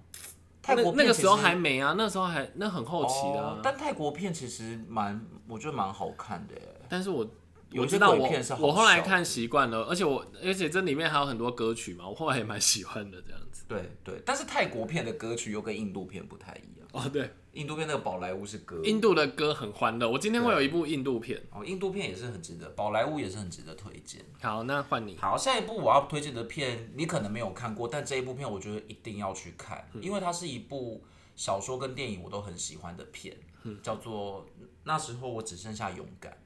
[0.62, 6.80] 泰国那那个时候还没啊，那时候还那很好奇、啊哦但泰国片其实蛮，我觉得蛮好看的耶。
[6.88, 7.24] 但是我
[7.72, 13.64] 我知道我我后来看习惯了，而且我而且这里面还有很多歌曲嘛，我后来也蛮喜欢的这样子。
[13.68, 16.88] 对对，但是泰国片的歌曲又跟印度片不太一样。
[16.92, 20.08] 哦，对，印度片那个宝莱坞是歌，印度的歌很欢乐。
[20.08, 21.42] 我今天会有一部印度片。
[21.50, 24.24] 哦，印度片也是很值得，宝莱坞也是很值得推荐。
[24.40, 25.16] 好，那换你。
[25.18, 34.46] 好，下一部我要推荐的片，你可能没有看过，但这一部片我觉得一定要去看，嗯因为它是一部小说跟电影我都很喜欢的片，嗯叫做
[34.84, 36.38] 那时候我只剩下勇敢，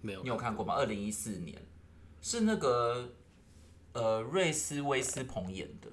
[0.00, 0.74] 没有你有看过吗？
[0.74, 1.56] 二零一四年
[2.20, 3.14] 是那个
[3.92, 5.88] 呃瑞斯威斯彭演的，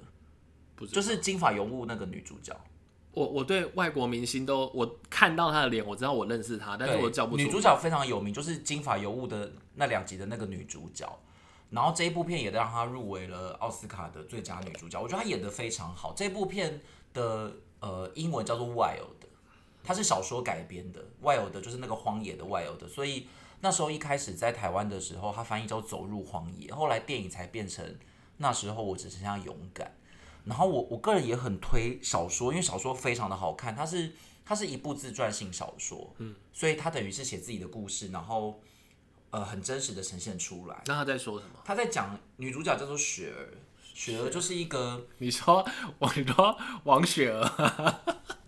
[0.76, 2.56] 不知道就是金发尤物那个女主角，
[3.12, 11.08] 我我对外国明星都我看到她的脸，我知道我认识她，但是我叫不出女主角非常有名，就是金发尤物的那两集的那个女主角。
[11.72, 16.14] 然后这一部片也让她入围了奥斯卡的最佳女主角，我觉得她演的非常好。
[16.16, 16.80] 这部片
[17.12, 19.00] 的呃英文叫做《Wild》，
[19.84, 23.28] 它是小说改编的，《Wild》就是那个荒野的 Wild，所以
[23.66, 27.84] 那时候一开始在台湾的时候，他翻译叫《走入荒野》，后来电影才变成
[28.38, 29.92] 那时候我只剩下勇敢。
[30.44, 34.12] 然后我我个人也很推小说，因为小说非常的好看，它是
[34.46, 38.62] 它是一部自传性小说，嗯，所以它等于是写自己的故事，然后
[39.32, 40.84] 呃很真实的呈现出来。
[40.86, 41.60] 那他在说什么？
[41.66, 43.50] 他在讲女主角叫做雪儿，
[43.96, 47.96] 雪儿就是一个你说，我说王雪儿，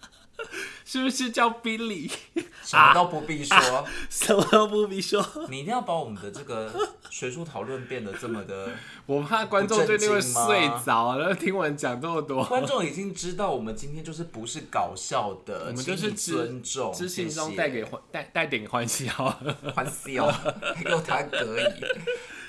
[0.89, 2.09] 是不是叫 Billy？
[2.63, 5.21] 什么都不必说，什么都不必说。
[5.49, 6.73] 你一定要把我们的这个
[7.09, 8.71] 学术讨论变得这么的，
[9.05, 12.41] 我怕观众最近会睡着，然后听完讲这么多。
[12.45, 19.11] 观众已经知道我们今天就是不是搞笑的， 我们就是尊重，知性中带给欢带带点欢笑，
[19.75, 20.27] 欢笑，
[20.73, 21.63] 还给我弹可以。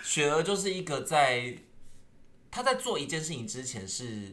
[0.04, 1.56] 雪儿就是一个在
[2.52, 4.32] 他在做一件事情之前是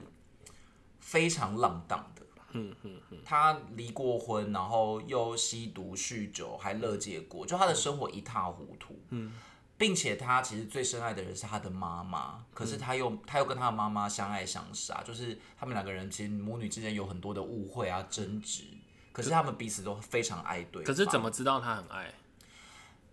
[0.99, 2.14] 非常浪荡的。
[2.57, 8.97] 嗯嗯嗯，他离过婚，然后又吸毒、酗酒，还乐戒过，就他的生活一塌糊涂。
[9.09, 9.33] 嗯，
[9.77, 18.63] 并且他其实最深爱的人是他的妈妈，可是他又他又跟他的妈妈相爱相杀，就是他们两个人其实母女之间有很多的误会啊、争执，
[19.11, 20.85] 可是他们彼此都非常爱对方。
[20.85, 22.13] 可是怎么知道他很爱？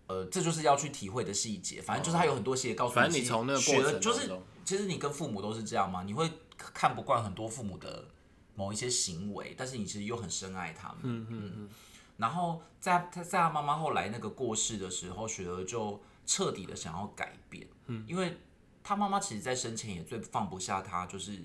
[0.07, 1.81] 呃，这就是要去体会的细节。
[1.81, 4.31] 反正就是他有很多细节告诉你，反正你从那个过程就是
[4.63, 8.05] 其实你跟父母都是这样嘛，你会看不惯很多父母的。
[8.55, 10.99] 某一些行为，但是你其实又很深爱他们。
[11.03, 11.69] 嗯嗯嗯。
[12.17, 17.67] 然后在他在他妈妈后来那个过世的时候，雪儿就彻底的想要改变。
[17.87, 18.05] 嗯。
[18.07, 18.37] 因为
[18.83, 21.39] 他妈妈其实，在生前也最放不下他，就是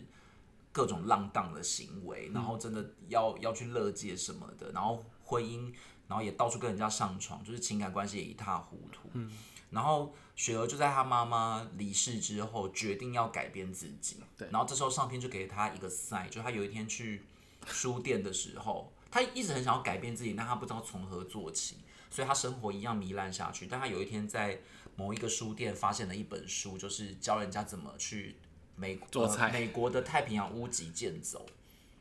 [0.73, 5.73] 各种浪荡的行为，然后真的要要去乐界什么的，然后婚姻，
[6.07, 9.09] 然后也到处跟人家上床，就是情感关系也一塌糊涂。
[9.14, 9.31] 嗯。
[9.71, 14.17] 然后雪儿就在她妈妈离世之后，决定要改变自己。
[14.37, 14.49] 对。
[14.51, 17.23] 然后这时候上天就给她一个 sign，就她有一天去
[17.67, 21.77] 书店的时候，她一直很想要改变自己，但她不知道从何做起，
[22.11, 23.67] 所以她生活一样糜烂下去。
[23.67, 24.61] 但她有一天在
[24.97, 28.37] 某一个书店发现了一本书，就是教人家怎么去
[28.75, 31.47] 美做菜，美国的太平洋屋脊健走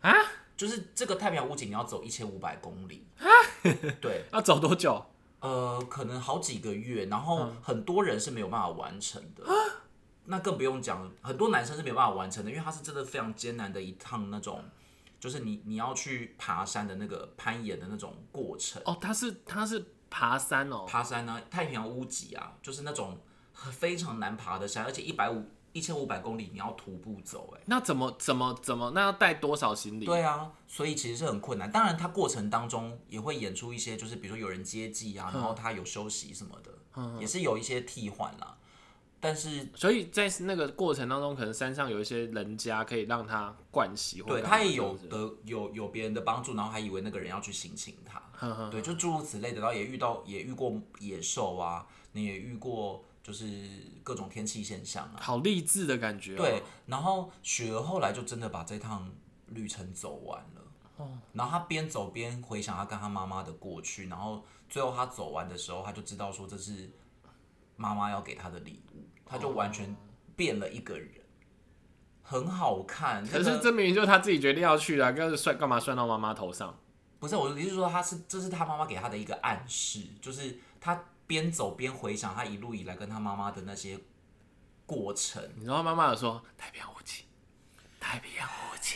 [0.01, 0.13] 啊，
[0.55, 3.27] 就是这个太平洋屋脊你要走一千五百公里啊，
[3.99, 5.05] 对，要走多久？
[5.39, 9.43] 呃，可能好几个月，然后很多人是没有办法完成的。
[10.25, 14.63] 那更不用讲，很多男生是没有办法完成的，因为他是真的非常艰难的一趟那种，
[15.19, 18.81] 就是你你要去爬山的那个攀岩的那种过程。
[18.85, 23.17] 哦，他是他是爬山哦，爬山呢，太平洋屋脊啊，就是那种
[23.53, 25.43] 非常难爬的山，而且一百五。
[25.77, 30.05] 一千五百公里，你要徒步走，哎，那怎么怎么怎么，那要带多少行李？
[30.05, 31.71] 对啊，所以其实是很困难。
[31.71, 38.57] 当然，它过程当中也会演出一些，就是比如说有人接济啊，然后他有休息什么的，也是有一些替换啦。
[39.19, 49.61] 但是，所以在那个过程当中，可能山上有一些人家可以让他灌洗，对他也有的有有别人的帮助，然后还以为那个人要去行刑他，对，就诸如此类的。
[49.61, 53.03] 然后也遇到也遇过野兽啊，你也遇过。
[53.27, 53.45] 就是
[54.03, 56.37] 各种天气现象啊，好励志的感觉。
[56.37, 59.11] 对，然后雪儿后来就真的把这趟
[59.47, 60.61] 旅程走完了。
[60.95, 66.89] 哦，然后他边走边回想他跟他妈妈的过去，然后最后他走完的时候，他就知道说这是
[67.75, 69.93] 妈妈要给他的礼物，他就完全
[70.37, 71.11] 变了一个人，
[72.21, 73.27] 很好看。
[73.27, 76.79] 可是这明明就是他自己决定要去的，干是算干嘛算到妈妈头上？
[77.19, 81.03] 不是，我的意思是说他是这是他妈妈给他的一个暗示，就是他。
[81.27, 83.99] 边走边回想他一路以来跟他妈妈的那些
[84.85, 87.25] 过程，你知道妈妈有说太平洋无极，
[87.99, 88.95] 太平洋无极，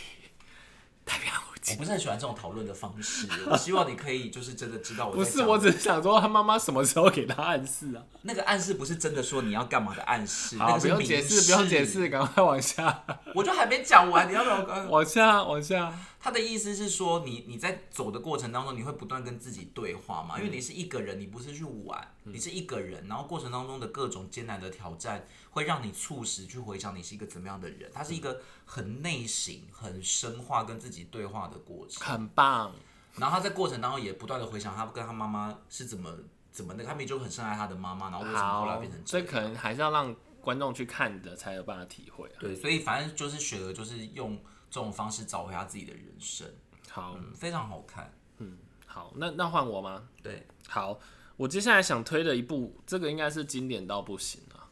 [1.05, 1.73] 太平洋无极。
[1.73, 5.13] 我不是很喜欢这种讨论的方式，我希望你可以就是真的知道我。
[5.13, 8.03] 不是，我只是想说他妈妈什么时候给他暗示啊？
[8.21, 13.03] 那个暗示不是真的说你要干嘛的暗示，好，不用解释，不用解释，赶快往下。
[13.35, 15.43] 我就还没讲完，你要不要往下？
[15.43, 15.93] 往下。
[16.23, 20.37] 他的意思是说，你你在走的过程当中，你会不断跟自己对话嘛？
[20.37, 27.89] 因为你是一个人，你不是去玩，你是一个人，然后过程当中的各种艰难的挑战，会让你促使去回想你是一个怎么样的人。
[27.91, 32.71] 他是一个很内省、很深化跟自己对话的过程，很棒。
[33.15, 36.15] 然后他在过程当中也不断的回想他跟他妈妈是怎么
[36.51, 39.17] 怎么的，他们就很深爱他的妈妈，然后为什么后来变成这样？
[39.17, 42.29] 所以可能还是要让观众去看的，才有办法体会。
[42.39, 44.39] 对，所以反正就是雪儿就是用。
[44.71, 46.47] 这种方式找回他自己的人生，
[46.89, 48.11] 好，非常好看。
[48.37, 48.57] 嗯，
[48.87, 50.07] 好，那那换我吗？
[50.23, 50.97] 对，好，
[51.35, 54.71] 我接下来想推的一部，这个应该是经典到不行啊。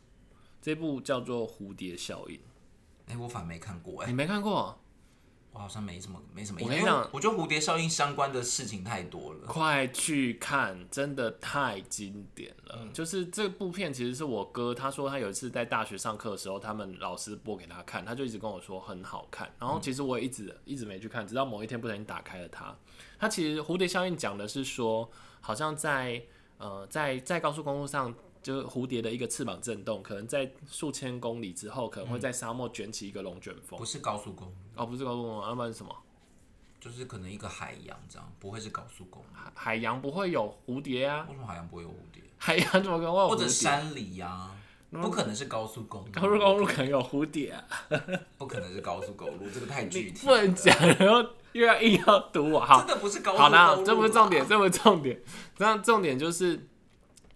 [0.61, 2.37] 这部叫做《蝴蝶效应》。
[3.07, 4.79] 哎，我反没看过，哎，你没看过？
[5.59, 6.59] 我好像没什么，没什么。
[6.63, 9.45] 我跟你讲，我觉得蝴蝶效应相关的事情太多了。
[9.45, 12.87] 快去看，真的太经典了。
[12.93, 19.53] 就是这部片，其实是我哥，他说他有一次在大学上课的时候，他们老师播给他看，他就一直跟我说很好看。
[19.59, 22.73] 然后其实我也一直一直没去看，直到某一天不小心打开了它。
[23.19, 26.23] 它其实蝴蝶效应讲的是说，好像在
[26.57, 33.77] 呃，在在高速公路上，就是蝴蝶的一个翅膀震动，可能在数千公里之后，可能会在沙漠卷起一个龙卷风。
[33.77, 35.93] 不是高速公路，哦，不是高速公路，那不然是什么？
[36.79, 39.27] 就是可能一个海洋这样，不会是高速公路。
[39.33, 41.25] 海海洋不会有蝴蝶啊？
[41.29, 42.23] 为什么海洋不会有蝴蝶？
[42.37, 43.35] 海洋怎么可能会有或？
[43.35, 44.49] 者山里呀、
[44.89, 47.63] 不可能是高速公路，高速公路可能有蝴蝶啊？
[48.39, 52.61] 不可能是高速公路，这个太具你体不能讲，然后又要硬要堵我。
[52.61, 55.21] 哈真，的不是高速好啦，公路这不是重点，啦这不是重点。
[55.57, 56.65] 这样重点就是，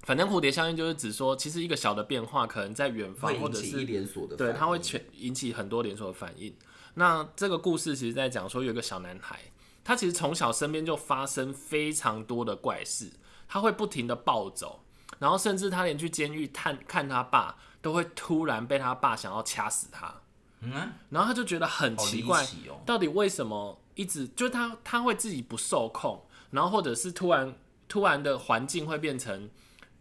[0.04, 6.56] 反正蝴蝶效应就是指说，其实一个小的变化，可能在远方会引起一或者是连锁的反应，对，它会全引起很多连锁的反应。
[6.96, 9.40] 那这个故事其实在讲说，有一个小男孩，
[9.84, 13.12] 他其实从小身边就发生非常多的怪事，
[13.48, 14.84] 他会不停的暴走，
[15.20, 20.14] 然后甚至他连去监狱探看他爸，都会突然被他爸想要掐死他。
[20.62, 22.48] 嗯啊，然后他就觉得很奇怪。
[22.86, 27.54] 到底为什么一直就是他他会自己不受控，然后或者是突然
[27.90, 29.50] 突然的环境会变成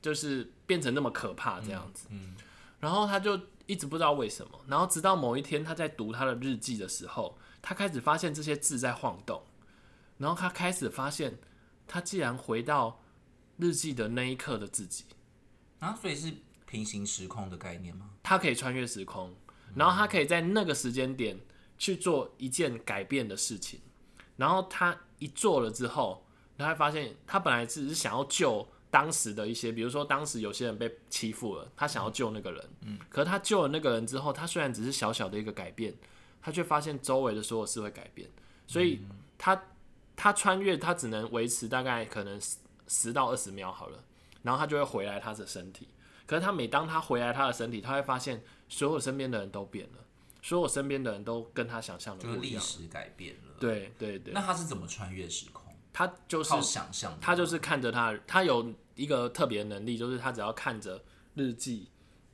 [0.01, 2.37] 就是变成那么可怕这样子，嗯
[2.79, 3.39] 然后他就
[3.73, 9.43] 一直不知道为什么，然后直到某一天他在读他的日记的时候，他开始发现这些字在晃动，
[10.19, 11.39] 然后他开始发现
[11.89, 13.01] 他既然回到
[13.57, 15.07] 日记的那一刻的自己，
[15.79, 16.35] 啊，所以是
[16.67, 18.11] 平行时空的概念吗？
[18.23, 19.35] 他可以穿越时空，
[19.75, 21.41] 然后他可以在那个时间点
[21.79, 23.81] 去做一件改变的事情，
[24.37, 26.27] 然后他一做了之后，
[26.59, 35.95] 他会发现他本来只是想要救当时的一些，比如说当时有些人被欺负了，他想要救那个人，嗯，可是他救了那个人之后，他虽然只是小小的一个改变，
[36.43, 38.29] 他却发现周围的所有事会改变，
[38.67, 39.01] 所以
[39.39, 39.65] 他
[40.15, 44.05] 他穿越他只能维持大概可能十十到二十秒好了，
[44.43, 45.89] 然后他就会回来他的身体。
[46.27, 50.05] 可是他每当他回来他的身体，他会发现所有身边的人都变了，
[50.43, 52.61] 所有身边的人都跟他想象的不一样。
[52.63, 53.55] 历史改变了。
[53.59, 55.62] 对对对那，他是怎么穿越时空？
[55.93, 61.03] 他就是想象，他就是看着他，他有一个特别能力，就是他只要看着
[61.35, 61.89] 日记，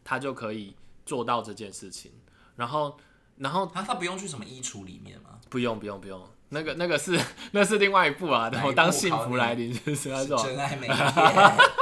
[0.05, 2.13] 他就可以做到这件事情。
[2.57, 2.97] 然后，
[3.37, 5.39] 然后他他不用去什么衣橱里面吗？
[5.49, 7.19] 不用不用不用，那个那个是
[7.53, 8.51] 那是另外一部啊。
[8.53, 11.13] 然后当幸福来临就是那种，真爱每一天，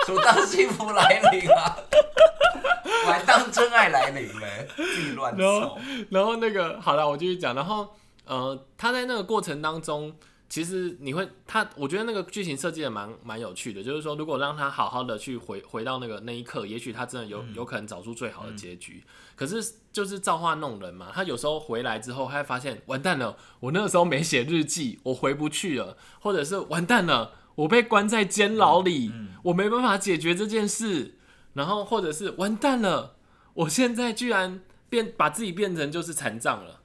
[0.06, 1.76] 什么当幸福来临啊？
[3.06, 5.78] 我还当真爱来临嘞，自己乱然凑。
[6.10, 7.54] 然后那个好了，我继续讲。
[7.54, 10.12] 然后呃，他在那个过程当中，
[10.49, 13.82] 其实你会他，我觉得那个剧情设计的蛮蛮有趣的。
[13.82, 19.03] 就是说，如果让他好好的去回回到那个那一刻，也许他真的有、有可能找出最好的结局。
[19.34, 31.18] 可是就是造化弄人嘛，他有时候回来之后，他会发现完蛋了，我那个时候没写日记，我回不去了，或者是完蛋了，我被关在监牢里，我没办法解决这件事。
[31.55, 33.16] 然后或者是完蛋了，
[33.55, 36.80] 我现在居然变把自己变成就是残障了，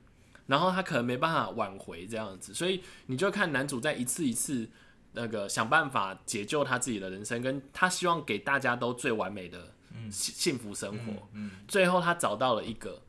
[0.51, 4.69] 然后他可能没办法挽回这样子，所以你就看男主在一次一次
[5.13, 9.73] 那个想办法解救他自己的人生，跟他希望给大家都最完美的
[10.11, 13.01] 幸幸福生活，嗯，最后他找到了一个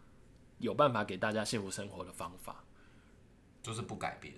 [0.58, 2.62] 有办法给大家幸福生活的方法，
[3.60, 4.32] 就是不改变。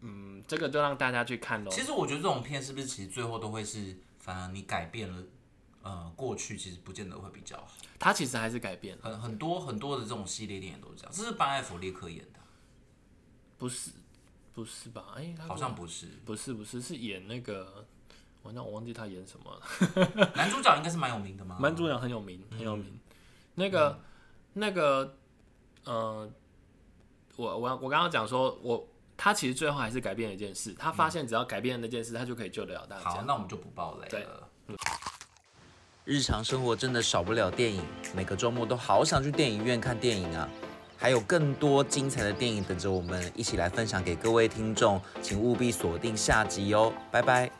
[0.00, 1.70] 嗯，这个就让大家去看喽。
[1.70, 5.22] 其实我觉得这种片是不是其实最后都会是，反而你改变了，
[5.84, 7.68] 呃，过去其实不见得会比较好。
[7.98, 11.12] 他其实还是改变了，很很多很多的这种系列电影都是这样。
[11.12, 12.40] 这是班艾弗列克演的，
[13.58, 13.90] 不是
[14.54, 15.14] 不是吧？
[15.16, 16.06] 哎、他好像不是。
[16.24, 17.86] 不是不是是演那个，
[18.42, 20.32] 我那我忘记他演什么了。
[20.34, 21.58] 男主角应该是蛮有名的吗？
[21.62, 22.98] 男主角很有名，嗯很有名。
[23.54, 24.00] 那个、
[24.54, 25.16] 那个，
[25.84, 26.30] 呃，
[27.36, 33.22] 我我我刚刚讲说，我他其实最后还是改变了一件事，他发现只要改变了那件事，他就可以救得了大家好，家。
[33.22, 34.48] 那我们就不爆雷对了。
[36.04, 37.80] 日常生活真的少不了电影，
[38.14, 40.46] 每个周末都好想去电影院看电影啊！
[40.98, 47.50] 还有更多精彩的电影等着我们一起来分享给各位听众，请务必锁定下集哦，拜拜。